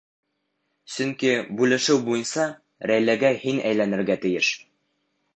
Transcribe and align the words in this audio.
Сөнки 0.93 1.33
бүлешеү 1.59 1.97
буйынса 2.07 2.45
Рәйләгә 2.91 3.31
һин 3.43 3.61
әйләнергә 3.73 4.17
тейеш. 4.25 4.51